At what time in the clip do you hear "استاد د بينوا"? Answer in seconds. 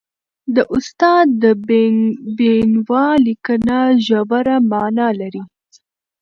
0.75-3.07